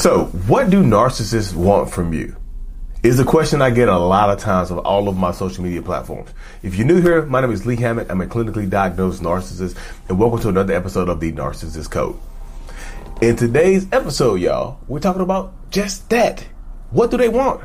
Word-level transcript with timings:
So, 0.00 0.24
what 0.46 0.70
do 0.70 0.82
narcissists 0.82 1.54
want 1.54 1.90
from 1.90 2.14
you? 2.14 2.34
Is 3.02 3.20
a 3.20 3.24
question 3.24 3.60
I 3.60 3.68
get 3.68 3.90
a 3.90 3.98
lot 3.98 4.30
of 4.30 4.38
times 4.38 4.70
on 4.70 4.78
all 4.78 5.10
of 5.10 5.16
my 5.18 5.30
social 5.30 5.62
media 5.62 5.82
platforms. 5.82 6.30
If 6.62 6.76
you're 6.76 6.86
new 6.86 7.02
here, 7.02 7.26
my 7.26 7.42
name 7.42 7.52
is 7.52 7.66
Lee 7.66 7.76
Hammock. 7.76 8.10
I'm 8.10 8.22
a 8.22 8.26
clinically 8.26 8.70
diagnosed 8.70 9.22
narcissist, 9.22 9.76
and 10.08 10.18
welcome 10.18 10.40
to 10.40 10.48
another 10.48 10.72
episode 10.72 11.10
of 11.10 11.20
the 11.20 11.30
Narcissist 11.34 11.90
Code. 11.90 12.18
In 13.20 13.36
today's 13.36 13.92
episode, 13.92 14.36
y'all, 14.36 14.80
we're 14.88 15.00
talking 15.00 15.20
about 15.20 15.52
just 15.70 16.08
that. 16.08 16.46
What 16.92 17.10
do 17.10 17.18
they 17.18 17.28
want? 17.28 17.60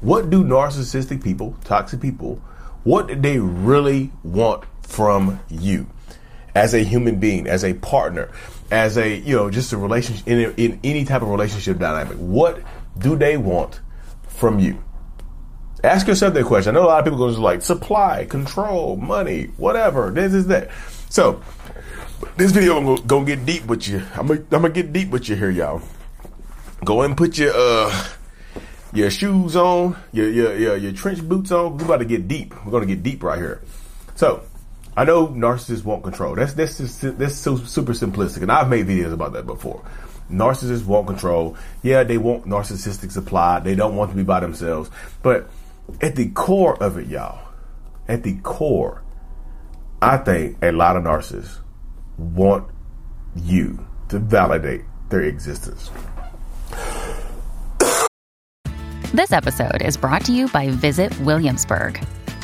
What 0.00 0.30
do 0.30 0.42
narcissistic 0.42 1.22
people, 1.22 1.56
toxic 1.62 2.00
people, 2.00 2.42
what 2.82 3.06
do 3.06 3.14
they 3.14 3.38
really 3.38 4.10
want 4.24 4.64
from 4.82 5.38
you 5.48 5.86
as 6.56 6.74
a 6.74 6.80
human 6.80 7.20
being, 7.20 7.46
as 7.46 7.62
a 7.62 7.74
partner, 7.74 8.32
as 8.70 8.98
a, 8.98 9.16
you 9.16 9.34
know, 9.34 9.50
just 9.50 9.72
a 9.72 9.76
relationship, 9.78 10.26
in, 10.26 10.54
in 10.56 10.80
any 10.84 11.04
type 11.04 11.22
of 11.22 11.28
relationship 11.28 11.78
dynamic? 11.78 12.16
What 12.18 12.62
do 12.98 13.16
they 13.16 13.36
want 13.36 13.80
from 14.28 14.58
you? 14.58 14.82
Ask 15.84 16.08
yourself 16.08 16.34
that 16.34 16.44
question. 16.44 16.74
I 16.76 16.80
know 16.80 16.86
a 16.86 16.88
lot 16.88 16.98
of 16.98 17.04
people 17.04 17.18
go 17.18 17.32
to 17.32 17.40
like 17.40 17.62
supply, 17.62 18.24
control, 18.24 18.96
money, 18.96 19.44
whatever. 19.56 20.10
This 20.10 20.34
is 20.34 20.48
that. 20.48 20.70
So, 21.08 21.40
this 22.36 22.50
video 22.50 22.76
I'm 22.76 23.06
gonna, 23.06 23.24
get 23.24 23.46
deep 23.46 23.64
with 23.66 23.86
you. 23.86 24.02
I'm 24.16 24.26
gonna, 24.26 24.40
I'm 24.40 24.62
gonna 24.62 24.70
get 24.70 24.92
deep 24.92 25.10
with 25.10 25.28
you 25.28 25.36
here, 25.36 25.50
y'all. 25.50 25.80
Go 26.84 27.02
and 27.02 27.16
put 27.16 27.38
your 27.38 27.52
uh 27.54 28.06
your 28.92 29.10
shoes 29.10 29.54
on, 29.54 29.96
your 30.12 30.28
your 30.28 30.56
your, 30.56 30.76
your 30.76 30.92
trench 30.92 31.22
boots 31.22 31.52
on. 31.52 31.78
We're 31.78 31.84
about 31.84 31.98
to 31.98 32.04
get 32.04 32.26
deep. 32.26 32.54
We're 32.64 32.72
gonna 32.72 32.86
get 32.86 33.04
deep 33.04 33.22
right 33.22 33.38
here. 33.38 33.62
So, 34.16 34.42
I 34.98 35.04
know 35.04 35.28
narcissists 35.28 35.84
want 35.84 36.02
control. 36.02 36.34
That's 36.34 36.54
that's 36.54 36.78
just, 36.78 37.18
that's 37.18 37.36
so 37.36 37.56
super 37.56 37.92
simplistic, 37.92 38.42
and 38.42 38.50
I've 38.50 38.68
made 38.68 38.88
videos 38.88 39.12
about 39.12 39.32
that 39.34 39.46
before. 39.46 39.80
Narcissists 40.28 40.84
want 40.84 41.06
control. 41.06 41.56
Yeah, 41.84 42.02
they 42.02 42.18
want 42.18 42.46
narcissistic 42.46 43.12
supply. 43.12 43.60
They 43.60 43.76
don't 43.76 43.94
want 43.94 44.10
to 44.10 44.16
be 44.16 44.24
by 44.24 44.40
themselves. 44.40 44.90
But 45.22 45.48
at 46.00 46.16
the 46.16 46.30
core 46.30 46.82
of 46.82 46.98
it, 46.98 47.06
y'all, 47.06 47.38
at 48.08 48.24
the 48.24 48.38
core, 48.38 49.04
I 50.02 50.16
think 50.16 50.58
a 50.62 50.72
lot 50.72 50.96
of 50.96 51.04
narcissists 51.04 51.58
want 52.16 52.68
you 53.36 53.86
to 54.08 54.18
validate 54.18 54.82
their 55.10 55.22
existence. 55.22 55.92
This 59.14 59.30
episode 59.30 59.80
is 59.80 59.96
brought 59.96 60.24
to 60.24 60.32
you 60.32 60.48
by 60.48 60.70
Visit 60.70 61.16
Williamsburg. 61.20 62.04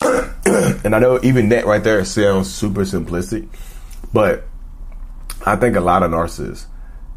and 0.04 0.94
I 0.94 0.98
know 0.98 1.18
even 1.22 1.48
that 1.50 1.66
right 1.66 1.82
there 1.82 2.04
sounds 2.04 2.52
super 2.52 2.82
simplistic, 2.82 3.48
but 4.12 4.44
I 5.44 5.56
think 5.56 5.76
a 5.76 5.80
lot 5.80 6.02
of 6.02 6.10
narcissists 6.10 6.66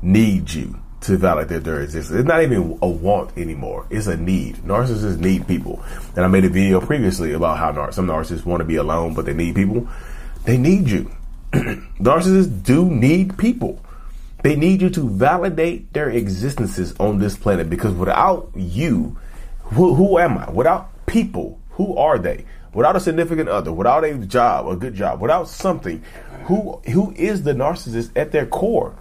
need 0.02 0.52
you 0.52 0.80
to 1.02 1.18
validate 1.18 1.64
their 1.64 1.81
existence. 1.81 2.20
It's 2.20 2.28
not 2.28 2.44
even 2.44 2.78
a 2.81 2.88
want 2.88 3.38
anymore. 3.38 3.88
It's 3.90 4.08
a 4.08 4.18
need. 4.18 4.58
Narcissists 4.58 5.20
need 5.20 5.47
people. 5.47 5.84
And 6.16 6.25
I 6.25 6.28
made 6.28 6.46
a 6.46 6.50
video 6.50 6.80
previously 6.81 7.34
about 7.34 7.58
how 7.58 7.72
nar- 7.72 7.91
some 7.91 8.08
narcissists 8.08 8.46
want 8.46 8.62
to 8.62 8.66
be 8.66 8.75
alone, 8.75 9.14
but 9.14 9.25
they 9.25 9.34
need 9.34 9.56
people. 9.56 9.88
They 10.46 10.58
need 10.58 10.90
you. 10.90 11.12
narcissists 11.52 12.64
do 12.64 12.90
need 12.90 13.38
people. 13.38 13.84
They 14.44 14.56
need 14.56 14.81
you 14.81 14.90
to 14.91 15.08
validate 15.09 15.94
their 15.94 16.09
existences 16.09 16.96
on 17.00 17.20
this 17.20 17.38
planet 17.38 17.70
because 17.70 17.94
without 17.94 18.52
you, 18.56 19.18
who, 19.64 19.96
who 19.96 20.18
am 20.18 20.38
I? 20.38 20.50
Without 20.50 21.06
people, 21.06 21.59
who 21.72 21.96
are 21.97 22.18
they? 22.18 22.46
Without 22.74 22.96
a 22.96 23.00
significant 23.00 23.50
other, 23.50 23.72
without 23.72 24.04
a 24.04 24.18
job, 24.18 24.68
a 24.68 24.76
good 24.76 24.94
job, 24.94 25.22
without 25.22 25.48
something, 25.48 26.04
who 26.46 26.82
who 26.92 27.12
is 27.16 27.44
the 27.44 27.54
narcissist 27.54 28.12
at 28.16 28.32
their 28.32 28.46
core? 28.46 28.96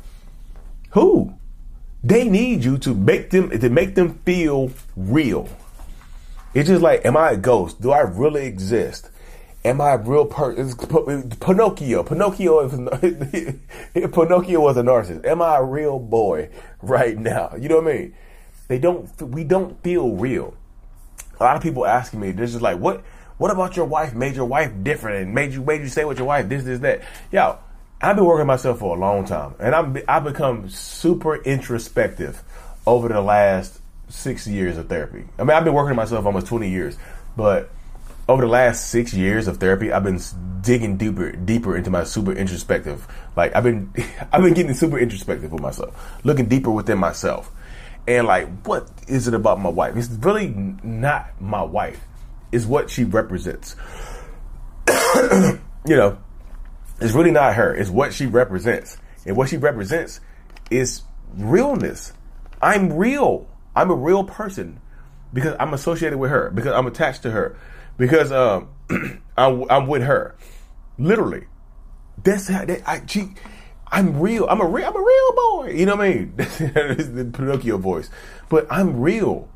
Who? 0.90 1.34
They 2.02 2.28
need 2.28 2.64
you 2.64 2.78
to 2.78 2.94
make 2.94 3.30
them 3.30 3.50
to 3.50 3.68
make 3.68 3.94
them 3.94 4.20
feel 4.24 4.70
real. 4.96 5.48
It's 6.54 6.68
just 6.68 6.82
like, 6.82 7.04
am 7.04 7.16
I 7.16 7.32
a 7.32 7.36
ghost? 7.36 7.80
Do 7.80 7.92
I 7.92 8.00
really 8.00 8.46
exist? 8.46 9.10
Am 9.64 9.80
I 9.80 9.92
a 9.92 9.98
real 9.98 10.24
person? 10.24 10.74
Pinocchio. 11.38 12.02
Pinocchio. 12.02 12.60
If 12.64 14.12
Pinocchio 14.12 14.60
was 14.60 14.76
a 14.76 14.82
narcissist, 14.82 15.26
am 15.26 15.42
I 15.42 15.58
a 15.58 15.62
real 15.62 15.98
boy 15.98 16.48
right 16.82 17.16
now? 17.16 17.54
You 17.58 17.68
know 17.68 17.80
what 17.80 17.92
I 17.92 17.96
mean? 17.96 18.14
They 18.68 18.78
don't. 18.78 19.10
We 19.22 19.44
don't 19.44 19.80
feel 19.82 20.12
real. 20.12 20.54
A 21.38 21.44
lot 21.44 21.56
of 21.56 21.62
people 21.62 21.86
asking 21.86 22.20
me, 22.20 22.32
they're 22.32 22.46
just 22.46 22.60
like, 22.60 22.78
what? 22.78 23.02
What 23.40 23.50
about 23.50 23.74
your 23.74 23.86
wife 23.86 24.12
made 24.12 24.36
your 24.36 24.44
wife 24.44 24.70
different 24.82 25.22
and 25.22 25.34
made 25.34 25.54
you 25.54 25.62
made 25.62 25.80
you 25.80 25.88
stay 25.88 26.04
with 26.04 26.18
your 26.18 26.26
wife 26.26 26.50
this 26.50 26.62
this 26.62 26.80
that? 26.80 27.00
Yo, 27.32 27.56
I've 27.98 28.14
been 28.14 28.26
working 28.26 28.46
myself 28.46 28.80
for 28.80 28.94
a 28.94 29.00
long 29.00 29.24
time, 29.24 29.54
and 29.58 29.74
I'm 29.74 29.96
I've 30.06 30.24
become 30.24 30.68
super 30.68 31.36
introspective 31.36 32.42
over 32.86 33.08
the 33.08 33.22
last 33.22 33.80
six 34.10 34.46
years 34.46 34.76
of 34.76 34.90
therapy. 34.90 35.24
I 35.38 35.44
mean, 35.44 35.56
I've 35.56 35.64
been 35.64 35.72
working 35.72 35.96
myself 35.96 36.26
almost 36.26 36.48
twenty 36.48 36.68
years, 36.68 36.98
but 37.34 37.70
over 38.28 38.42
the 38.42 38.48
last 38.50 38.90
six 38.90 39.14
years 39.14 39.48
of 39.48 39.56
therapy, 39.56 39.90
I've 39.90 40.04
been 40.04 40.20
digging 40.60 40.98
deeper, 40.98 41.32
deeper 41.32 41.78
into 41.78 41.88
my 41.88 42.04
super 42.04 42.32
introspective. 42.32 43.08
Like 43.36 43.56
I've 43.56 43.64
been, 43.64 43.90
I've 44.32 44.42
been 44.42 44.52
getting 44.52 44.74
super 44.74 44.98
introspective 44.98 45.50
with 45.50 45.62
myself, 45.62 46.20
looking 46.24 46.44
deeper 46.44 46.70
within 46.70 46.98
myself, 46.98 47.50
and 48.06 48.26
like, 48.26 48.66
what 48.66 48.90
is 49.08 49.28
it 49.28 49.32
about 49.32 49.58
my 49.60 49.70
wife? 49.70 49.96
It's 49.96 50.10
really 50.10 50.48
not 50.82 51.40
my 51.40 51.62
wife 51.62 52.04
is 52.52 52.66
what 52.66 52.90
she 52.90 53.04
represents. 53.04 53.76
you 54.88 55.96
know, 55.96 56.18
it's 57.00 57.12
really 57.14 57.30
not 57.30 57.54
her. 57.54 57.74
It's 57.74 57.90
what 57.90 58.12
she 58.12 58.26
represents. 58.26 58.98
And 59.26 59.36
what 59.36 59.48
she 59.48 59.56
represents 59.56 60.20
is 60.70 61.02
realness. 61.36 62.12
I'm 62.62 62.92
real. 62.92 63.48
I'm 63.74 63.90
a 63.90 63.94
real 63.94 64.24
person 64.24 64.80
because 65.32 65.54
I'm 65.60 65.74
associated 65.74 66.18
with 66.18 66.30
her, 66.30 66.50
because 66.50 66.72
I'm 66.72 66.86
attached 66.86 67.22
to 67.22 67.30
her, 67.30 67.56
because 67.96 68.32
um, 68.32 68.68
I'm, 69.36 69.70
I'm, 69.70 69.86
with 69.86 70.02
her. 70.02 70.36
Literally. 70.98 71.46
That's 72.22 72.48
how 72.48 72.64
that, 72.64 72.82
I, 72.86 73.02
she, 73.06 73.28
I'm 73.86 74.20
real. 74.20 74.46
I'm 74.48 74.60
a 74.60 74.66
real, 74.66 74.86
I'm 74.86 74.96
a 74.96 74.98
real 74.98 75.32
boy. 75.34 75.74
You 75.76 75.86
know 75.86 75.96
what 75.96 76.06
I 76.06 76.14
mean? 76.14 76.34
the 76.36 77.30
Pinocchio 77.32 77.78
voice. 77.78 78.10
But 78.48 78.66
I'm 78.70 79.00
real. 79.00 79.48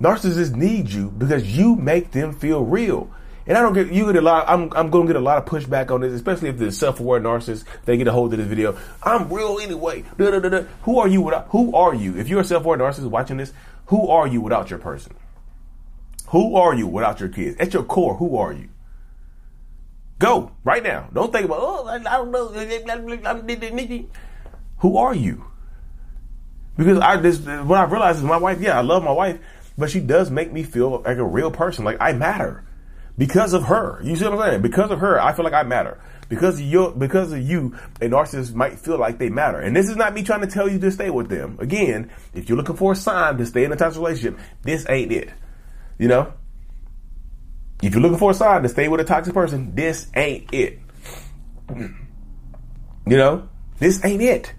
Narcissists 0.00 0.54
need 0.54 0.90
you 0.90 1.10
because 1.10 1.56
you 1.56 1.76
make 1.76 2.10
them 2.12 2.32
feel 2.32 2.64
real. 2.64 3.10
And 3.46 3.56
I 3.56 3.62
don't 3.62 3.74
get 3.74 3.92
you 3.92 4.06
get 4.06 4.16
a 4.16 4.20
lot. 4.20 4.44
I'm 4.48 4.72
I'm 4.72 4.90
to 4.90 5.06
get 5.06 5.16
a 5.16 5.20
lot 5.20 5.38
of 5.38 5.44
pushback 5.44 5.90
on 5.92 6.00
this, 6.00 6.12
especially 6.12 6.48
if 6.48 6.58
the 6.58 6.72
self-aware 6.72 7.20
narcissist 7.20 7.64
they 7.84 7.96
get 7.96 8.08
a 8.08 8.12
hold 8.12 8.32
of 8.32 8.38
this 8.38 8.48
video. 8.48 8.76
I'm 9.02 9.32
real 9.32 9.58
anyway. 9.62 10.02
Da, 10.18 10.30
da, 10.30 10.40
da, 10.40 10.62
who 10.82 10.98
are 10.98 11.06
you 11.06 11.22
without? 11.22 11.46
Who 11.50 11.74
are 11.74 11.94
you? 11.94 12.18
If 12.18 12.28
you're 12.28 12.40
a 12.40 12.44
self-aware 12.44 12.78
narcissist 12.78 13.08
watching 13.08 13.36
this, 13.36 13.52
who 13.86 14.08
are 14.08 14.26
you 14.26 14.40
without 14.40 14.68
your 14.68 14.80
person? 14.80 15.14
Who 16.28 16.56
are 16.56 16.74
you 16.74 16.88
without 16.88 17.20
your 17.20 17.28
kids? 17.28 17.56
At 17.60 17.72
your 17.72 17.84
core, 17.84 18.16
who 18.16 18.36
are 18.36 18.52
you? 18.52 18.68
Go 20.18 20.50
right 20.64 20.82
now. 20.82 21.08
Don't 21.12 21.32
think 21.32 21.44
about 21.44 21.58
oh 21.60 21.86
I 21.86 21.98
don't 21.98 22.32
know. 22.32 22.48
Who 24.78 24.96
are 24.96 25.14
you? 25.14 25.44
Because 26.76 26.98
I 26.98 27.16
this 27.18 27.38
what 27.38 27.78
I 27.78 27.84
realized 27.84 28.18
is 28.18 28.24
my 28.24 28.38
wife. 28.38 28.60
Yeah, 28.60 28.76
I 28.76 28.82
love 28.82 29.04
my 29.04 29.12
wife 29.12 29.38
but 29.78 29.90
she 29.90 30.00
does 30.00 30.30
make 30.30 30.52
me 30.52 30.62
feel 30.62 31.02
like 31.02 31.18
a 31.18 31.24
real 31.24 31.50
person. 31.50 31.84
Like 31.84 31.98
I 32.00 32.12
matter 32.12 32.64
because 33.18 33.52
of 33.52 33.64
her. 33.64 34.00
You 34.02 34.16
see 34.16 34.24
what 34.24 34.34
I'm 34.34 34.50
saying? 34.50 34.62
Because 34.62 34.90
of 34.90 35.00
her, 35.00 35.20
I 35.20 35.32
feel 35.32 35.44
like 35.44 35.54
I 35.54 35.62
matter. 35.62 36.00
Because 36.28 36.58
of 36.58 36.66
you, 36.66 36.92
because 36.96 37.32
of 37.32 37.40
you, 37.40 37.76
a 38.00 38.08
narcissist 38.08 38.52
might 38.52 38.78
feel 38.78 38.98
like 38.98 39.18
they 39.18 39.28
matter. 39.28 39.60
And 39.60 39.76
this 39.76 39.88
is 39.88 39.96
not 39.96 40.12
me 40.12 40.22
trying 40.22 40.40
to 40.40 40.48
tell 40.48 40.68
you 40.68 40.78
to 40.80 40.90
stay 40.90 41.08
with 41.08 41.28
them. 41.28 41.56
Again, 41.60 42.10
if 42.34 42.48
you're 42.48 42.58
looking 42.58 42.76
for 42.76 42.92
a 42.92 42.96
sign 42.96 43.38
to 43.38 43.46
stay 43.46 43.64
in 43.64 43.72
a 43.72 43.76
toxic 43.76 44.00
relationship, 44.00 44.38
this 44.62 44.86
ain't 44.88 45.12
it. 45.12 45.30
You 45.98 46.08
know? 46.08 46.32
If 47.82 47.94
you're 47.94 48.02
looking 48.02 48.18
for 48.18 48.32
a 48.32 48.34
sign 48.34 48.62
to 48.62 48.68
stay 48.68 48.88
with 48.88 49.00
a 49.00 49.04
toxic 49.04 49.34
person, 49.34 49.74
this 49.74 50.08
ain't 50.16 50.52
it. 50.52 50.80
You 51.68 53.16
know, 53.16 53.48
this 53.78 54.04
ain't 54.04 54.22
it. 54.22 54.52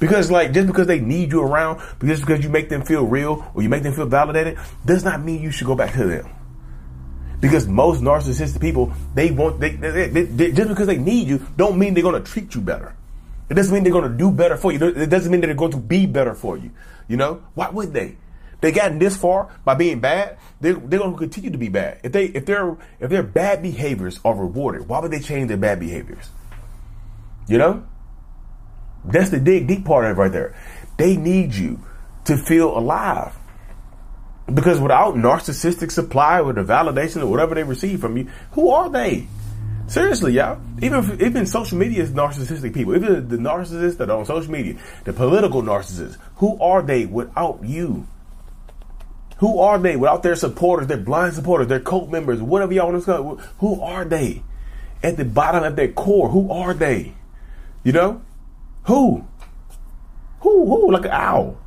Because 0.00 0.30
like 0.30 0.52
just 0.52 0.66
because 0.66 0.86
they 0.86 0.98
need 0.98 1.30
you 1.30 1.42
around, 1.42 1.80
just 2.02 2.22
because 2.22 2.42
you 2.42 2.48
make 2.48 2.70
them 2.70 2.82
feel 2.82 3.06
real 3.06 3.48
or 3.54 3.62
you 3.62 3.68
make 3.68 3.82
them 3.82 3.92
feel 3.92 4.06
validated, 4.06 4.58
does 4.84 5.04
not 5.04 5.22
mean 5.22 5.42
you 5.42 5.50
should 5.50 5.66
go 5.66 5.74
back 5.76 5.92
to 5.92 6.06
them. 6.06 6.28
Because 7.40 7.68
most 7.68 8.02
narcissistic 8.02 8.60
people, 8.60 8.92
they 9.14 9.30
want 9.30 9.60
they, 9.60 9.70
they, 9.70 10.08
they, 10.08 10.22
they 10.24 10.52
just 10.52 10.68
because 10.70 10.86
they 10.86 10.96
need 10.96 11.28
you, 11.28 11.46
don't 11.56 11.78
mean 11.78 11.94
they're 11.94 12.02
to 12.02 12.20
treat 12.20 12.54
you 12.54 12.62
better. 12.62 12.96
It 13.50 13.54
doesn't 13.54 13.74
mean 13.74 13.84
they're 13.84 14.00
to 14.00 14.08
do 14.08 14.30
better 14.30 14.56
for 14.56 14.72
you. 14.72 14.82
It 14.82 15.10
doesn't 15.10 15.30
mean 15.30 15.42
they're 15.42 15.54
going 15.54 15.72
to 15.72 15.76
be 15.76 16.06
better 16.06 16.34
for 16.34 16.56
you. 16.56 16.70
You 17.06 17.18
know 17.18 17.42
why 17.54 17.68
would 17.68 17.92
they? 17.92 18.16
They 18.62 18.72
gotten 18.72 18.98
this 18.98 19.16
far 19.16 19.50
by 19.64 19.74
being 19.74 20.00
bad. 20.00 20.38
They, 20.60 20.72
they're 20.72 20.98
going 20.98 21.12
to 21.12 21.18
continue 21.18 21.50
to 21.50 21.58
be 21.58 21.68
bad. 21.68 22.00
If 22.02 22.12
they 22.12 22.26
if 22.26 22.46
their 22.46 22.76
if 23.00 23.10
their 23.10 23.22
bad 23.22 23.62
behaviors 23.62 24.18
are 24.24 24.34
rewarded, 24.34 24.88
why 24.88 25.00
would 25.00 25.10
they 25.10 25.20
change 25.20 25.48
their 25.48 25.56
bad 25.56 25.78
behaviors? 25.80 26.30
You 27.48 27.58
know, 27.58 27.86
that's 29.04 29.30
the 29.30 29.40
dig 29.40 29.66
deep 29.66 29.84
part 29.84 30.04
of 30.04 30.16
it 30.16 30.20
right 30.20 30.32
there. 30.32 30.54
They 30.96 31.16
need 31.16 31.54
you 31.54 31.80
to 32.24 32.36
feel 32.36 32.76
alive. 32.76 33.34
Because 34.52 34.80
without 34.80 35.14
narcissistic 35.14 35.90
supply 35.90 36.40
or 36.40 36.52
the 36.52 36.62
validation 36.64 37.22
or 37.22 37.26
whatever 37.26 37.54
they 37.54 37.62
receive 37.62 38.00
from 38.00 38.16
you, 38.16 38.28
who 38.52 38.70
are 38.70 38.90
they? 38.90 39.28
Seriously, 39.86 40.34
y'all. 40.34 40.60
Even 40.82 41.20
even 41.20 41.46
social 41.46 41.76
media 41.78 42.02
is 42.02 42.10
narcissistic 42.10 42.72
people. 42.72 42.94
Even 42.94 43.28
the 43.28 43.36
narcissists 43.36 43.96
that 43.98 44.08
are 44.08 44.18
on 44.18 44.24
social 44.24 44.50
media, 44.50 44.76
the 45.04 45.12
political 45.12 45.62
narcissists, 45.62 46.16
who 46.36 46.60
are 46.60 46.82
they 46.82 47.06
without 47.06 47.60
you? 47.64 48.06
Who 49.38 49.58
are 49.58 49.78
they 49.78 49.96
without 49.96 50.22
their 50.22 50.36
supporters, 50.36 50.86
their 50.86 50.98
blind 50.98 51.34
supporters, 51.34 51.66
their 51.66 51.80
cult 51.80 52.10
members, 52.10 52.40
whatever 52.42 52.72
y'all 52.72 52.92
want 52.92 53.04
to 53.04 53.12
call 53.12 53.36
Who 53.58 53.80
are 53.80 54.04
they? 54.04 54.42
At 55.02 55.16
the 55.16 55.24
bottom 55.24 55.64
of 55.64 55.76
their 55.76 55.88
core, 55.88 56.28
who 56.28 56.52
are 56.52 56.74
they? 56.74 57.14
You 57.82 57.92
know? 57.92 58.22
Who? 58.84 59.26
Who? 60.40 60.66
Who? 60.66 60.92
Like 60.92 61.04
an 61.04 61.12
owl. 61.12 61.58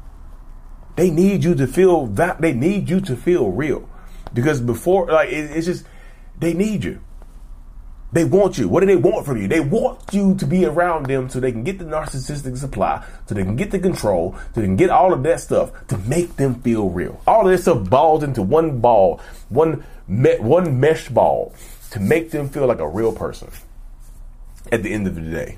They 0.96 1.10
need 1.10 1.44
you 1.44 1.56
to 1.56 1.68
feel 1.68 2.08
that. 2.08 2.42
They 2.42 2.54
need 2.54 2.90
you 2.90 3.02
to 3.02 3.16
feel 3.16 3.50
real, 3.50 3.90
because 4.34 4.62
before, 4.62 5.08
like, 5.08 5.30
it, 5.30 5.52
it's 5.52 5.66
just 5.66 5.86
they 6.40 6.54
need 6.54 6.84
you. 6.84 7.02
They 8.12 8.26
want 8.26 8.60
you. 8.60 8.70
What 8.70 8.82
do 8.82 8.86
they 8.86 8.96
want 8.96 9.26
from 9.26 9.42
you? 9.42 9.48
They 9.48 9.60
want 9.60 10.00
you 10.12 10.36
to 10.36 10.46
be 10.46 10.66
around 10.66 11.08
them 11.08 11.30
so 11.30 11.40
they 11.40 11.52
can 11.52 11.64
get 11.64 11.80
the 11.80 11.86
narcissistic 11.86 12.56
supply, 12.58 13.04
so 13.26 13.34
they 13.34 13.44
can 13.44 13.56
get 13.56 13.72
the 13.72 13.80
control, 13.80 14.36
so 14.54 14.62
they 14.62 14.68
can 14.68 14.76
get 14.76 14.92
all 14.92 15.14
of 15.14 15.24
that 15.24 15.40
stuff 15.40 15.72
to 15.88 15.98
make 15.98 16.36
them 16.36 16.62
feel 16.62 16.90
real. 16.90 17.20
All 17.26 17.42
of 17.42 17.52
this 17.52 17.64
stuff 17.64 17.90
balls 17.90 18.22
into 18.22 18.44
one 18.44 18.80
ball, 18.80 19.20
one 19.50 19.84
me- 20.08 20.38
one 20.38 20.80
mesh 20.80 21.10
ball 21.10 21.56
to 21.90 22.00
make 22.00 22.30
them 22.30 22.50
feel 22.50 22.68
like 22.68 22.80
a 22.80 22.88
real 22.88 23.14
person. 23.14 23.50
At 24.72 24.84
the 24.84 24.94
end 24.94 25.08
of 25.08 25.16
the 25.16 25.22
day. 25.22 25.58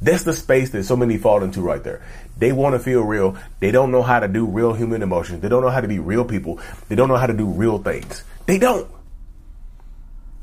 That's 0.00 0.24
the 0.24 0.32
space 0.32 0.70
that 0.70 0.84
so 0.84 0.96
many 0.96 1.16
fall 1.16 1.42
into 1.42 1.60
right 1.60 1.82
there. 1.82 2.04
They 2.36 2.52
want 2.52 2.74
to 2.74 2.78
feel 2.78 3.02
real. 3.02 3.36
They 3.60 3.70
don't 3.70 3.90
know 3.90 4.02
how 4.02 4.20
to 4.20 4.28
do 4.28 4.46
real 4.46 4.74
human 4.74 5.02
emotions. 5.02 5.40
They 5.40 5.48
don't 5.48 5.62
know 5.62 5.70
how 5.70 5.80
to 5.80 5.88
be 5.88 5.98
real 5.98 6.24
people. 6.24 6.60
They 6.88 6.96
don't 6.96 7.08
know 7.08 7.16
how 7.16 7.26
to 7.26 7.36
do 7.36 7.46
real 7.46 7.78
things. 7.78 8.22
They 8.44 8.58
don't. 8.58 8.90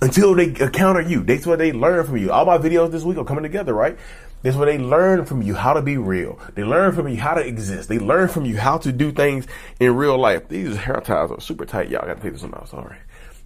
Until 0.01 0.33
they 0.33 0.45
encounter 0.45 1.01
you. 1.01 1.23
That's 1.23 1.45
what 1.45 1.59
they 1.59 1.71
learn 1.71 2.05
from 2.05 2.17
you. 2.17 2.31
All 2.31 2.45
my 2.45 2.57
videos 2.57 2.91
this 2.91 3.03
week 3.03 3.17
are 3.17 3.23
coming 3.23 3.43
together, 3.43 3.73
right? 3.73 3.97
That's 4.41 4.57
where 4.57 4.65
they 4.65 4.77
learn 4.77 5.25
from 5.25 5.41
you 5.41 5.55
how 5.55 5.73
to 5.73 5.81
be 5.81 5.97
real. 5.97 6.37
They 6.55 6.65
learn 6.65 6.93
from 6.93 7.07
you 7.07 7.15
how 7.15 7.35
to 7.35 7.45
exist. 7.45 7.87
They 7.87 7.99
learn 7.99 8.27
from 8.27 8.45
you 8.45 8.57
how 8.57 8.77
to 8.79 8.91
do 8.91 9.13
things 9.13 9.47
in 9.79 9.95
real 9.95 10.17
life. 10.17 10.49
These 10.49 10.75
hair 10.75 10.99
ties 10.99 11.31
are 11.31 11.39
super 11.39 11.65
tight. 11.65 11.89
Y'all 11.89 12.05
got 12.05 12.15
to 12.15 12.21
take 12.21 12.33
this 12.33 12.41
one 12.41 12.53
out. 12.53 12.67
Sorry. 12.67 12.97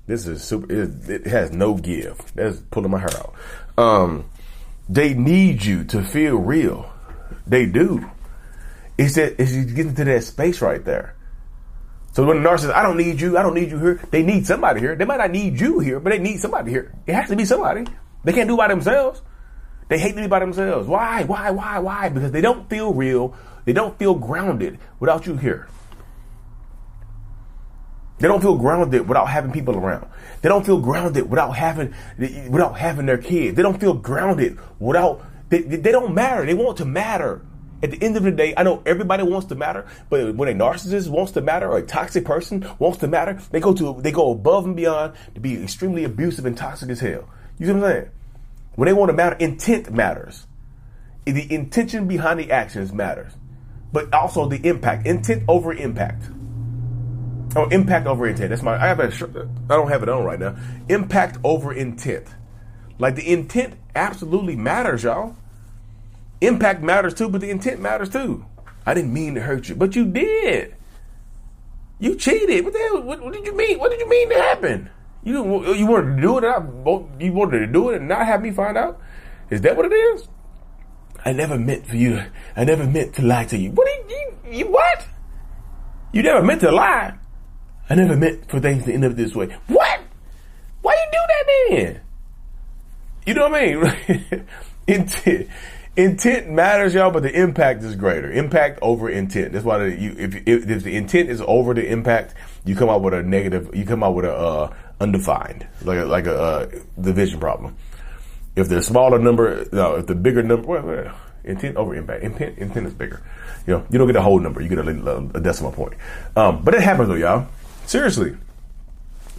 This 0.08 0.26
is 0.26 0.44
super. 0.44 0.72
It, 0.72 1.08
it 1.08 1.28
has 1.28 1.52
no 1.52 1.76
give. 1.76 2.20
That's 2.34 2.58
pulling 2.72 2.90
my 2.90 2.98
hair 3.00 3.12
out. 3.16 3.36
Um, 3.78 4.26
they 4.90 5.14
need 5.14 5.64
you 5.64 5.84
to 5.86 6.04
feel 6.04 6.38
real. 6.38 6.92
They 7.46 7.66
do. 7.66 8.10
It's 8.98 9.16
that 9.16 9.40
it's 9.40 9.54
getting 9.74 9.96
to 9.96 10.04
that 10.06 10.24
space 10.24 10.62
right 10.62 10.84
there. 10.84 11.16
So 12.14 12.26
when 12.26 12.42
the 12.42 12.50
narcissist, 12.50 12.74
I 12.74 12.82
don't 12.82 12.98
need 12.98 13.22
you, 13.22 13.38
I 13.38 13.44
don't 13.44 13.54
need 13.54 13.70
you 13.70 13.78
here. 13.78 14.02
They 14.10 14.24
need 14.24 14.48
somebody 14.48 14.80
here. 14.80 14.96
They 14.96 15.06
might 15.06 15.18
not 15.18 15.32
need 15.32 15.60
you 15.60 15.80
here, 15.80 16.00
but 16.00 16.12
they 16.12 16.20
need 16.20 16.40
somebody 16.40 16.72
here. 16.72 16.94
It 17.06 17.14
has 17.14 17.30
to 17.30 17.36
be 17.36 17.46
somebody. 17.46 17.86
They 18.24 18.34
can't 18.34 18.48
do 18.48 18.56
it 18.56 18.58
by 18.58 18.70
themselves. 18.70 19.22
They 19.88 20.00
hate 20.00 20.16
to 20.16 20.22
be 20.22 20.28
by 20.28 20.40
themselves. 20.40 20.88
Why? 20.88 21.24
Why? 21.24 21.52
Why? 21.52 21.80
Why? 21.80 22.10
Because 22.10 22.32
they 22.32 22.42
don't 22.42 22.70
feel 22.70 22.94
real. 22.94 23.36
They 23.66 23.74
don't 23.74 23.98
feel 24.00 24.16
grounded 24.16 24.80
without 25.00 25.28
you 25.28 25.38
here. 25.38 25.68
They 28.20 28.28
don't 28.28 28.42
feel 28.42 28.58
grounded 28.58 29.08
without 29.08 29.30
having 29.30 29.52
people 29.52 29.76
around. 29.76 30.08
They 30.42 30.50
don't 30.50 30.66
feel 30.66 30.80
grounded 30.80 31.30
without 31.30 31.52
having 31.52 31.94
without 32.18 32.78
having 32.78 33.06
their 33.06 33.18
kids. 33.18 33.56
They 33.56 33.62
don't 33.62 33.80
feel 33.80 33.94
grounded 33.94 34.58
without 34.80 35.24
they, 35.50 35.62
they 35.62 35.92
don't 35.92 36.14
matter. 36.14 36.46
They 36.46 36.54
want 36.54 36.78
to 36.78 36.86
matter. 36.86 37.42
At 37.84 37.92
the 37.92 38.04
end 38.04 38.18
of 38.18 38.24
the 38.24 38.32
day, 38.32 38.56
I 38.58 38.64
know 38.64 38.82
everybody 38.88 39.22
wants 39.22 39.48
to 39.48 39.56
matter, 39.56 39.86
but 40.10 40.34
when 40.36 40.50
a 40.50 40.54
narcissist 40.54 41.10
wants 41.10 41.34
to 41.34 41.42
matter 41.42 41.70
or 41.70 41.78
a 41.78 41.86
toxic 41.86 42.26
person 42.26 42.68
wants 42.80 42.98
to 43.00 43.08
matter, 43.08 43.40
they 43.52 43.60
go 43.60 43.74
to 43.74 44.02
they 44.02 44.12
go 44.12 44.32
above 44.32 44.66
and 44.66 44.76
beyond 44.76 45.14
to 45.36 45.40
be 45.40 45.62
extremely 45.62 46.04
abusive 46.04 46.48
and 46.48 46.58
toxic 46.58 46.90
as 46.90 47.00
hell. 47.00 47.30
You 47.60 47.68
see 47.68 47.74
what 47.74 47.84
I'm 47.84 47.92
saying? 47.92 48.10
When 48.76 48.88
they 48.88 48.94
want 48.94 49.10
to 49.10 49.14
matter, 49.14 49.36
intent 49.36 49.92
matters. 49.92 50.48
The 51.26 51.54
intention 51.54 52.08
behind 52.08 52.40
the 52.40 52.52
actions 52.52 52.92
matters, 52.92 53.34
but 53.92 54.12
also 54.12 54.48
the 54.48 54.66
impact. 54.68 55.06
Intent 55.06 55.44
over 55.48 55.74
impact. 55.74 56.24
Oh, 57.58 57.68
impact 57.70 58.06
over 58.06 58.28
intent. 58.28 58.52
That's 58.52 58.62
my. 58.62 58.76
I 58.76 58.88
have 58.88 59.00
a. 59.00 59.08
I 59.08 59.76
don't 59.76 59.90
have 59.90 60.04
it 60.04 60.10
on 60.10 60.24
right 60.24 60.40
now. 60.40 60.56
Impact 60.90 61.40
over 61.44 61.74
intent. 61.74 62.28
Like 63.00 63.16
the 63.16 63.28
intent 63.28 63.74
absolutely 63.96 64.56
matters, 64.56 65.04
y'all. 65.04 65.36
Impact 66.40 66.84
matters 66.84 67.16
too, 67.16 67.30
but 67.30 67.42
the 67.42 67.50
intent 67.50 67.82
matters 67.82 68.10
too. 68.10 68.46
I 68.86 68.94
didn't 68.94 69.12
mean 69.12 69.34
to 69.34 69.42
hurt 69.42 69.70
you, 69.70 69.76
but 69.76 69.96
you 69.96 70.06
did. 70.06 70.76
You 72.00 72.16
cheated. 72.16 72.64
What 72.64 72.74
the 72.74 72.80
hell? 72.80 73.02
What, 73.02 73.24
what 73.24 73.34
did 73.34 73.44
you 73.44 73.58
mean? 73.58 73.80
What 73.80 73.90
did 73.90 74.02
you 74.02 74.10
mean 74.10 74.30
to 74.30 74.36
happen? 74.36 74.90
You 75.24 75.74
you 75.74 75.88
wanted 75.88 76.16
to 76.16 76.22
do 76.22 76.38
it. 76.38 76.44
I, 76.44 76.60
you 77.20 77.34
wanted 77.34 77.60
to 77.60 77.68
do 77.68 77.90
it 77.90 77.98
and 77.98 78.08
not 78.08 78.28
have 78.28 78.44
me 78.44 78.52
find 78.52 78.78
out. 78.78 79.02
Is 79.50 79.62
that 79.62 79.76
what 79.76 79.88
it 79.88 79.96
is? 79.96 80.28
I 81.26 81.32
never 81.32 81.58
meant 81.58 81.88
for 81.88 81.96
you. 81.96 82.24
I 82.56 82.66
never 82.66 82.86
meant 82.86 83.16
to 83.16 83.24
lie 83.24 83.46
to 83.46 83.58
you. 83.58 83.72
What 83.72 83.88
you, 84.10 84.38
you 84.52 84.68
what? 84.68 85.08
You 86.14 86.22
never 86.22 86.44
meant 86.44 86.62
to 86.62 86.72
lie. 86.72 87.16
I 87.90 87.96
never 87.96 88.16
meant 88.16 88.50
for 88.50 88.60
things 88.60 88.86
to 88.86 88.94
end 88.94 89.06
up 89.06 89.14
this 89.14 89.34
way. 89.34 89.56
What? 89.68 90.00
Why 90.82 90.94
you 90.94 91.12
do 91.12 91.20
that 91.28 91.70
then? 91.70 92.02
You 93.26 93.34
know 93.34 93.50
what 93.50 93.62
I 93.62 93.66
mean? 93.66 94.46
intent, 94.88 95.50
intent 95.96 96.50
matters, 96.50 96.94
y'all, 96.94 97.12
but 97.12 97.24
the 97.24 97.32
impact 97.38 97.84
is 97.84 97.96
greater. 97.96 98.32
Impact 98.32 98.80
over 98.82 99.10
intent. 99.10 99.54
That's 99.54 99.66
why 99.66 99.78
the, 99.78 99.96
you, 99.98 100.16
if, 100.18 100.36
if, 100.48 100.70
if 100.70 100.84
the 100.84 100.96
intent 100.96 101.30
is 101.30 101.42
over 101.42 101.74
the 101.74 101.86
impact, 101.90 102.36
you 102.66 102.76
come 102.76 102.90
out 102.90 103.02
with 103.02 103.14
a 103.14 103.24
negative. 103.24 103.70
You 103.74 103.86
come 103.86 104.04
out 104.04 104.16
with 104.16 104.26
a 104.26 104.34
uh, 104.34 104.76
undefined, 105.00 105.68
like 105.84 106.00
a, 106.00 106.06
like 106.06 106.28
a 106.28 106.40
uh, 106.40 106.70
division 107.00 107.40
problem. 107.40 107.76
If 108.56 108.70
the 108.70 108.82
smaller 108.82 109.20
number, 109.20 109.66
no, 109.72 109.96
if 109.96 110.08
the 110.08 110.16
bigger 110.16 110.42
number, 110.42 110.68
well, 110.68 110.84
well, 110.84 111.16
intent 111.44 111.78
over 111.78 111.96
impact. 111.96 112.24
Intent, 112.24 112.58
intent 112.58 112.88
is 112.88 112.94
bigger. 112.94 113.22
You 113.66 113.74
know, 113.74 113.86
you 113.90 113.98
don't 113.98 114.08
get 114.08 114.16
a 114.16 114.22
whole 114.22 114.40
number. 114.40 114.62
You 114.62 114.70
get 114.70 114.80
a, 114.80 115.18
a 115.36 115.42
decimal 115.42 115.72
point. 115.72 115.94
Um, 116.36 116.64
but 116.64 116.74
it 116.74 116.82
happens 116.82 117.10
though, 117.10 117.16
y'all. 117.16 117.48
Seriously, 117.88 118.36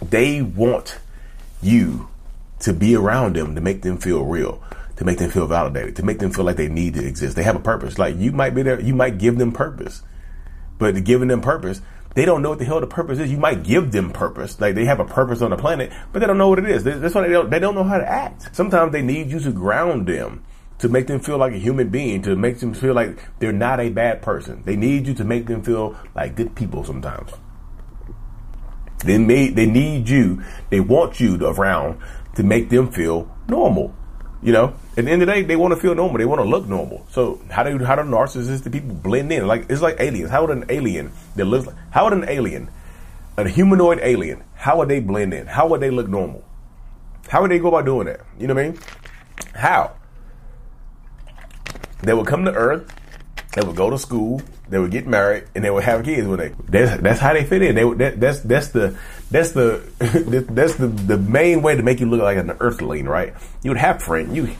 they 0.01 0.41
want 0.41 0.97
you 1.61 2.09
to 2.61 2.73
be 2.73 2.95
around 2.95 3.35
them 3.35 3.53
to 3.53 3.61
make 3.61 3.83
them 3.83 3.99
feel 3.99 4.25
real, 4.25 4.59
to 4.95 5.05
make 5.05 5.19
them 5.19 5.29
feel 5.29 5.45
validated, 5.45 5.95
to 5.97 6.03
make 6.03 6.17
them 6.17 6.31
feel 6.31 6.45
like 6.45 6.55
they 6.55 6.67
need 6.67 6.95
to 6.95 7.05
exist. 7.05 7.35
They 7.35 7.43
have 7.43 7.55
a 7.55 7.59
purpose. 7.59 7.99
Like 7.99 8.17
you 8.17 8.31
might 8.31 8.55
be 8.55 8.63
there, 8.63 8.81
you 8.81 8.95
might 8.95 9.19
give 9.19 9.37
them 9.37 9.51
purpose, 9.51 10.01
but 10.79 11.03
giving 11.03 11.27
them 11.27 11.41
purpose, 11.41 11.83
they 12.15 12.25
don't 12.25 12.41
know 12.41 12.49
what 12.49 12.57
the 12.57 12.65
hell 12.65 12.81
the 12.81 12.87
purpose 12.87 13.19
is. 13.19 13.31
You 13.31 13.37
might 13.37 13.61
give 13.61 13.91
them 13.91 14.09
purpose, 14.09 14.59
like 14.59 14.73
they 14.73 14.85
have 14.85 14.99
a 14.99 15.05
purpose 15.05 15.43
on 15.43 15.51
the 15.51 15.57
planet, 15.57 15.91
but 16.11 16.17
they 16.17 16.25
don't 16.25 16.39
know 16.39 16.49
what 16.49 16.57
it 16.57 16.67
is. 16.67 16.83
That's 16.83 17.13
why 17.13 17.27
they 17.27 17.31
don't. 17.31 17.51
They 17.51 17.59
don't 17.59 17.75
know 17.75 17.83
how 17.83 17.99
to 17.99 18.09
act. 18.09 18.55
Sometimes 18.55 18.91
they 18.91 19.03
need 19.03 19.29
you 19.29 19.39
to 19.41 19.51
ground 19.51 20.07
them 20.07 20.43
to 20.79 20.89
make 20.89 21.05
them 21.05 21.19
feel 21.19 21.37
like 21.37 21.53
a 21.53 21.59
human 21.59 21.89
being, 21.89 22.23
to 22.23 22.35
make 22.35 22.59
them 22.61 22.73
feel 22.73 22.95
like 22.95 23.19
they're 23.37 23.51
not 23.51 23.79
a 23.79 23.89
bad 23.89 24.23
person. 24.23 24.63
They 24.65 24.75
need 24.75 25.05
you 25.05 25.13
to 25.13 25.23
make 25.23 25.45
them 25.45 25.61
feel 25.61 25.95
like 26.15 26.35
good 26.35 26.55
people 26.55 26.83
sometimes. 26.83 27.29
They 29.05 29.17
may, 29.17 29.49
they 29.49 29.65
need 29.65 30.09
you, 30.09 30.43
they 30.69 30.79
want 30.79 31.19
you 31.19 31.35
around 31.45 31.99
to 32.35 32.43
make 32.43 32.69
them 32.69 32.91
feel 32.91 33.33
normal. 33.47 33.95
You 34.41 34.53
know, 34.53 34.73
at 34.95 35.03
the 35.03 35.11
end 35.11 35.21
of 35.21 35.27
the 35.27 35.33
day, 35.33 35.43
they 35.43 35.57
want 35.57 35.73
to 35.73 35.79
feel 35.79 35.93
normal. 35.95 36.17
They 36.17 36.25
want 36.25 36.39
to 36.39 36.47
look 36.47 36.65
normal. 36.65 37.05
So 37.11 37.41
how 37.49 37.63
do 37.63 37.77
how 37.83 37.95
do 37.95 38.03
narcissistic 38.03 38.71
people 38.71 38.95
blend 38.95 39.31
in? 39.33 39.47
Like 39.47 39.65
it's 39.69 39.81
like 39.81 39.99
aliens. 39.99 40.29
How 40.31 40.45
would 40.45 40.55
an 40.55 40.65
alien 40.69 41.11
that 41.35 41.45
looks 41.45 41.67
like 41.67 41.75
how 41.91 42.05
would 42.05 42.13
an 42.13 42.25
alien, 42.29 42.69
a 43.35 43.49
humanoid 43.49 43.99
alien, 44.01 44.43
how 44.55 44.77
would 44.77 44.87
they 44.87 45.01
blend 45.01 45.33
in? 45.33 45.45
How 45.47 45.67
would 45.67 45.81
they 45.81 45.91
look 45.91 46.07
normal? 46.07 46.45
How 47.27 47.41
would 47.41 47.51
they 47.51 47.59
go 47.59 47.67
about 47.67 47.85
doing 47.85 48.07
that? 48.07 48.21
You 48.39 48.47
know 48.47 48.53
what 48.53 48.63
I 48.63 48.69
mean? 48.69 48.79
How? 49.55 49.95
They 52.01 52.13
would 52.13 52.27
come 52.27 52.45
to 52.45 52.53
Earth. 52.53 52.89
They 53.53 53.65
would 53.65 53.75
go 53.75 53.89
to 53.89 53.97
school. 53.97 54.41
They 54.69 54.77
would 54.77 54.91
get 54.91 55.07
married, 55.07 55.45
and 55.55 55.63
they 55.63 55.71
would 55.71 55.83
have 55.83 56.05
kids. 56.05 56.27
When 56.27 56.37
they 56.37 56.53
that's, 56.67 57.01
that's 57.01 57.19
how 57.19 57.33
they 57.33 57.43
fit 57.43 57.63
in. 57.63 57.75
They 57.75 57.83
would, 57.83 57.97
that, 57.97 58.19
that's 58.19 58.41
that's 58.41 58.67
the 58.69 58.97
that's 59.31 59.51
the 59.53 59.81
that's 60.51 60.75
the 60.75 60.87
the 60.87 61.17
main 61.17 61.63
way 61.63 61.75
to 61.75 61.81
make 61.81 61.99
you 61.99 62.07
look 62.07 62.21
like 62.21 62.37
an 62.37 62.51
Earthling, 62.59 63.07
right? 63.07 63.33
You 63.63 63.71
would 63.71 63.79
have 63.79 64.03
friends. 64.03 64.35
You, 64.35 64.55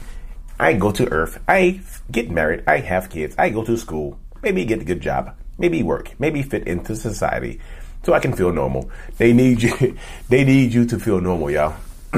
I 0.60 0.74
go 0.74 0.92
to 0.92 1.08
Earth. 1.12 1.40
I 1.48 1.82
get 2.12 2.32
married. 2.32 2.64
I 2.66 2.78
have 2.80 3.12
kids. 3.12 3.36
I 3.38 3.50
go 3.50 3.64
to 3.64 3.78
school. 3.78 4.18
Maybe 4.42 4.66
get 4.66 4.82
a 4.82 4.86
good 4.86 5.02
job. 5.02 5.36
Maybe 5.60 5.84
work. 5.84 6.20
Maybe 6.20 6.42
fit 6.42 6.68
into 6.68 6.96
society, 6.96 7.60
so 8.04 8.14
I 8.14 8.20
can 8.20 8.34
feel 8.34 8.52
normal. 8.52 8.90
They 9.18 9.34
need 9.34 9.62
you. 9.62 9.98
They 10.30 10.44
need 10.44 10.74
you 10.74 10.86
to 10.86 10.98
feel 11.00 11.22
normal, 11.22 11.52
y'all. 11.52 11.76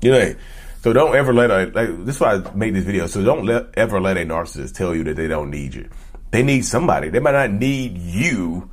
you 0.00 0.10
know. 0.10 0.34
So 0.84 0.92
don't 0.92 1.16
ever 1.16 1.32
let 1.32 1.50
a 1.50 1.72
like 1.72 2.04
this 2.04 2.16
is 2.16 2.20
why 2.20 2.34
I 2.34 2.54
made 2.54 2.74
this 2.74 2.84
video. 2.84 3.06
So 3.06 3.24
don't 3.24 3.46
let 3.46 3.68
ever 3.72 3.98
let 4.02 4.18
a 4.18 4.20
narcissist 4.20 4.74
tell 4.74 4.94
you 4.94 5.02
that 5.04 5.16
they 5.16 5.26
don't 5.26 5.48
need 5.48 5.72
you. 5.72 5.88
They 6.30 6.42
need 6.42 6.66
somebody. 6.66 7.08
They 7.08 7.20
might 7.20 7.32
not 7.32 7.52
need 7.52 7.96
you 7.96 8.68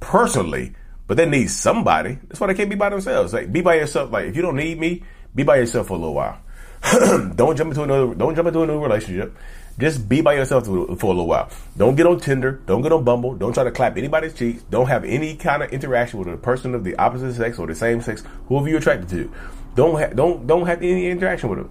personally, 0.00 0.72
but 1.06 1.18
they 1.18 1.28
need 1.28 1.50
somebody. 1.50 2.18
That's 2.28 2.40
why 2.40 2.46
they 2.46 2.54
can't 2.54 2.70
be 2.70 2.76
by 2.76 2.88
themselves. 2.88 3.34
Like 3.34 3.52
be 3.52 3.60
by 3.60 3.74
yourself. 3.74 4.10
Like 4.10 4.24
if 4.24 4.36
you 4.36 4.40
don't 4.40 4.56
need 4.56 4.80
me, 4.80 5.02
be 5.34 5.42
by 5.42 5.56
yourself 5.56 5.88
for 5.88 5.92
a 5.92 5.96
little 5.98 6.14
while. 6.14 6.40
don't 7.36 7.58
jump 7.58 7.72
into 7.72 7.82
another. 7.82 8.14
Don't 8.14 8.34
jump 8.34 8.48
into 8.48 8.62
a 8.62 8.66
new 8.66 8.80
relationship. 8.80 9.36
Just 9.78 10.08
be 10.08 10.22
by 10.22 10.32
yourself 10.36 10.64
for 10.64 10.72
a 10.72 10.76
little 10.78 11.26
while. 11.26 11.50
Don't 11.76 11.94
get 11.94 12.06
on 12.06 12.20
Tinder. 12.20 12.52
Don't 12.64 12.80
get 12.80 12.92
on 12.92 13.04
Bumble. 13.04 13.34
Don't 13.34 13.52
try 13.52 13.64
to 13.64 13.70
clap 13.70 13.98
anybody's 13.98 14.32
cheeks. 14.32 14.62
Don't 14.70 14.88
have 14.88 15.04
any 15.04 15.36
kind 15.36 15.62
of 15.62 15.70
interaction 15.74 16.20
with 16.20 16.28
a 16.28 16.38
person 16.38 16.74
of 16.74 16.84
the 16.84 16.96
opposite 16.96 17.34
sex 17.34 17.58
or 17.58 17.66
the 17.66 17.74
same 17.74 18.00
sex, 18.00 18.24
whoever 18.46 18.66
you're 18.66 18.78
attracted 18.78 19.10
to. 19.10 19.30
Don't 19.74 19.98
ha- 19.98 20.12
don't 20.14 20.46
don't 20.46 20.66
have 20.66 20.82
any 20.82 21.08
interaction 21.08 21.48
with 21.48 21.60
them. 21.60 21.70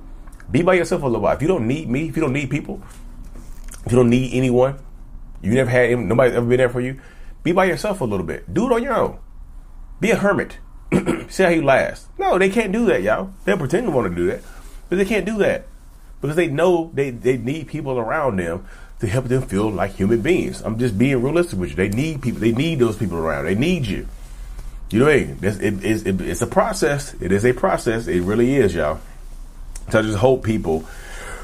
Be 0.51 0.62
by 0.62 0.74
yourself 0.74 1.03
a 1.03 1.06
little 1.06 1.22
while. 1.22 1.36
If 1.36 1.41
you 1.41 1.48
don't 1.48 1.68
need 1.68 1.89
me, 1.89 2.10
if 2.10 2.15
you 2.15 2.22
don't 2.22 2.34
need 2.34 2.50
people, 2.50 2.82
if 3.86 3.91
you 3.91 3.98
don't 3.98 4.10
need 4.10 4.34
anyone, 4.34 4.79
you 5.41 5.53
never 5.53 5.70
had 5.70 5.98
nobody's 5.98 6.36
ever 6.36 6.46
been 6.46 6.58
there 6.58 6.70
for 6.70 6.82
you. 6.82 7.00
Be 7.44 7.51
by 7.51 7.65
yourself 7.65 8.01
a 8.01 8.06
little 8.06 8.25
bit. 8.25 8.53
Do 8.53 8.65
it 8.68 8.74
on 8.74 8.84
your 8.84 8.94
own. 8.94 9.20
Be 10.00 10.12
a 10.12 10.15
hermit. 10.15 10.58
See 11.29 11.44
how 11.44 11.50
you 11.50 11.62
last. 11.62 12.08
No, 12.18 12.38
they 12.38 12.50
can't 12.50 12.72
do 12.72 12.86
that, 12.88 13.03
y'all. 13.03 13.34
They'll 13.46 13.58
pretend 13.58 13.88
to 13.88 13.91
want 13.91 14.10
to 14.10 14.15
do 14.15 14.27
that, 14.27 14.41
but 14.89 14.98
they 14.98 15.06
can't 15.06 15.25
do 15.25 15.38
that 15.39 15.68
because 16.22 16.36
they 16.36 16.48
know 16.48 16.91
they, 16.94 17.12
they 17.12 17.38
need 17.38 17.68
people 17.68 17.98
around 17.98 18.38
them 18.38 18.65
to 19.00 19.08
help 19.08 19.25
them 19.25 19.41
feel 19.44 19.70
like 19.70 19.96
human 19.96 20.22
beings. 20.22 20.62
I'm 20.62 20.77
just 20.77 20.98
being 20.98 21.22
realistic 21.22 21.60
with 21.60 21.70
you. 21.70 21.75
They 21.75 21.89
need 21.89 22.22
people. 22.22 22.39
They 22.39 22.51
need 22.51 22.79
those 22.79 22.98
people 22.98 23.18
around. 23.18 23.46
They 23.46 23.56
need 23.56 23.86
you. 23.86 24.08
You 24.89 25.00
know? 25.00 25.08
It's, 25.08 25.58
it, 25.58 25.86
it's, 25.86 26.03
it, 26.03 26.22
it's 26.22 26.41
a 26.41 26.48
process. 26.48 27.13
It 27.22 27.31
is 27.31 27.46
a 27.46 27.53
process. 27.53 28.08
It 28.08 28.22
really 28.22 28.55
is, 28.55 28.74
y'all. 28.74 29.00
So 29.89 30.00
I 30.00 30.01
just 30.01 30.17
hope 30.17 30.43
people, 30.43 30.79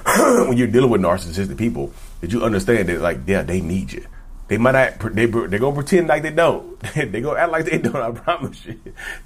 when 0.18 0.58
you're 0.58 0.68
dealing 0.68 0.90
with 0.90 1.02
narcissistic 1.02 1.58
people, 1.58 1.92
that 2.22 2.32
you 2.32 2.44
understand 2.44 2.90
that, 2.90 3.02
like, 3.02 3.20
yeah, 3.28 3.42
they 3.44 3.62
need 3.62 3.92
you. 3.92 4.06
They 4.48 4.58
might 4.58 4.74
not. 4.74 5.16
They 5.16 5.26
they 5.26 5.58
gonna 5.58 5.74
pretend 5.74 6.08
like 6.08 6.22
they 6.22 6.30
don't. 6.30 6.80
they 6.96 7.20
gonna 7.22 7.40
act 7.40 7.52
like 7.52 7.66
they 7.66 7.80
don't. 7.80 7.96
I 7.96 8.12
promise 8.12 8.64
you. 8.66 8.80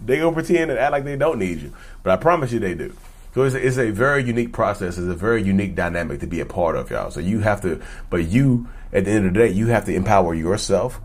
They 0.04 0.18
gonna 0.18 0.34
pretend 0.34 0.72
and 0.72 0.80
act 0.80 0.94
like 0.94 1.04
they 1.04 1.18
don't 1.18 1.40
need 1.40 1.62
you. 1.62 1.74
But 2.04 2.14
I 2.14 2.16
promise 2.16 2.54
you, 2.54 2.60
they 2.60 2.74
do. 2.74 2.96
So 3.36 3.44
it's 3.44 3.54
a, 3.54 3.68
it's 3.68 3.78
a 3.78 3.92
very 3.92 4.24
unique 4.24 4.54
process. 4.54 4.98
It's 4.98 5.08
a 5.08 5.16
very 5.16 5.44
unique 5.44 5.76
dynamic 5.76 6.22
to 6.22 6.28
be 6.28 6.40
a 6.40 6.46
part 6.46 6.76
of, 6.78 6.90
y'all. 6.90 7.12
So 7.12 7.20
you 7.20 7.40
have 7.40 7.62
to. 7.64 7.82
But 8.10 8.30
you, 8.30 8.70
at 8.94 9.06
the 9.06 9.12
end 9.12 9.28
of 9.28 9.34
the 9.34 9.40
day, 9.40 9.50
you 9.50 9.68
have 9.68 9.86
to 9.86 9.94
empower 9.94 10.34
yourself 10.34 11.02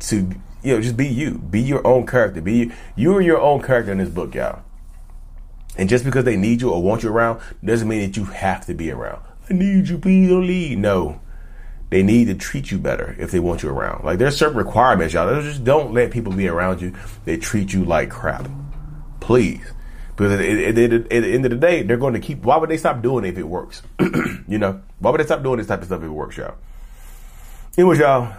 to 0.00 0.30
you 0.62 0.74
know, 0.74 0.80
just 0.80 0.96
be 0.96 1.06
you. 1.06 1.38
Be 1.38 1.60
your 1.60 1.86
own 1.86 2.06
character. 2.06 2.40
Be 2.40 2.72
you 2.96 3.14
are 3.16 3.20
your 3.20 3.40
own 3.40 3.62
character 3.62 3.92
in 3.92 3.98
this 3.98 4.08
book, 4.08 4.34
y'all. 4.34 4.62
And 5.76 5.88
just 5.88 6.04
because 6.04 6.24
they 6.24 6.36
need 6.36 6.60
you 6.60 6.70
or 6.70 6.82
want 6.82 7.02
you 7.02 7.10
around 7.10 7.40
doesn't 7.64 7.88
mean 7.88 8.00
that 8.00 8.16
you 8.16 8.24
have 8.24 8.66
to 8.66 8.74
be 8.74 8.90
around. 8.90 9.22
I 9.48 9.54
need 9.54 9.88
you, 9.88 9.98
please 9.98 10.28
don't 10.28 10.46
leave. 10.46 10.78
No. 10.78 11.20
They 11.90 12.02
need 12.04 12.26
to 12.26 12.34
treat 12.34 12.70
you 12.70 12.78
better 12.78 13.16
if 13.18 13.32
they 13.32 13.40
want 13.40 13.62
you 13.62 13.68
around. 13.68 14.04
Like 14.04 14.18
there's 14.18 14.36
certain 14.36 14.56
requirements, 14.56 15.14
y'all. 15.14 15.32
They 15.32 15.42
just 15.42 15.64
don't 15.64 15.92
let 15.92 16.12
people 16.12 16.32
be 16.32 16.46
around 16.46 16.80
you. 16.80 16.94
They 17.24 17.36
treat 17.36 17.72
you 17.72 17.84
like 17.84 18.10
crap. 18.10 18.48
Please. 19.18 19.72
Because 20.14 20.32
at, 20.32 20.40
at, 20.40 20.78
at, 20.78 20.92
at, 20.92 21.08
the 21.08 21.32
end 21.32 21.46
of 21.46 21.50
the 21.50 21.56
day, 21.56 21.82
they're 21.82 21.96
going 21.96 22.14
to 22.14 22.20
keep. 22.20 22.42
Why 22.42 22.58
would 22.58 22.68
they 22.68 22.76
stop 22.76 23.00
doing 23.00 23.24
it 23.24 23.30
if 23.30 23.38
it 23.38 23.48
works? 23.48 23.82
you 24.46 24.58
know, 24.58 24.82
why 24.98 25.10
would 25.10 25.18
they 25.18 25.24
stop 25.24 25.42
doing 25.42 25.56
this 25.56 25.66
type 25.66 25.80
of 25.80 25.86
stuff 25.86 26.00
if 26.00 26.06
it 26.06 26.10
works, 26.10 26.36
y'all? 26.36 26.56
Anyways, 27.78 28.00
y'all, 28.00 28.34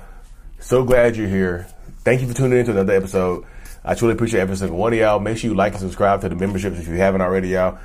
so 0.59 0.83
glad 0.83 1.17
you're 1.17 1.27
here. 1.27 1.67
Thank 2.03 2.21
you 2.21 2.27
for 2.27 2.33
tuning 2.33 2.57
in 2.57 2.65
to 2.65 2.71
another 2.71 2.93
episode. 2.93 3.45
I 3.83 3.93
truly 3.93 4.15
appreciate 4.15 4.41
every 4.41 4.55
single 4.55 4.77
one 4.77 4.93
of 4.93 4.99
y'all. 4.99 5.19
Make 5.19 5.37
sure 5.37 5.51
you 5.51 5.55
like 5.55 5.73
and 5.73 5.81
subscribe 5.81 6.21
to 6.21 6.29
the 6.29 6.35
memberships 6.35 6.79
if 6.79 6.87
you 6.87 6.95
haven't 6.95 7.21
already, 7.21 7.49
y'all. 7.49 7.77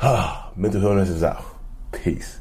Mental 0.56 0.80
Healness 0.80 1.08
is 1.08 1.22
out. 1.22 1.44
Peace. 1.92 2.40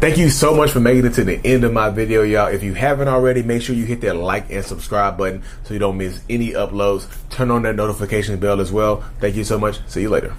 Thank 0.00 0.18
you 0.18 0.28
so 0.30 0.54
much 0.54 0.70
for 0.70 0.80
making 0.80 1.06
it 1.06 1.14
to 1.14 1.24
the 1.24 1.40
end 1.46 1.62
of 1.62 1.72
my 1.72 1.88
video, 1.88 2.22
y'all. 2.22 2.48
If 2.48 2.64
you 2.64 2.74
haven't 2.74 3.08
already, 3.08 3.42
make 3.42 3.62
sure 3.62 3.76
you 3.76 3.84
hit 3.84 4.00
that 4.00 4.16
like 4.16 4.50
and 4.50 4.64
subscribe 4.64 5.16
button 5.16 5.42
so 5.62 5.72
you 5.72 5.80
don't 5.80 5.96
miss 5.96 6.20
any 6.28 6.50
uploads. 6.50 7.06
Turn 7.30 7.52
on 7.52 7.62
that 7.62 7.76
notification 7.76 8.38
bell 8.40 8.60
as 8.60 8.72
well. 8.72 9.04
Thank 9.20 9.36
you 9.36 9.44
so 9.44 9.58
much. 9.58 9.80
See 9.86 10.02
you 10.02 10.10
later. 10.10 10.34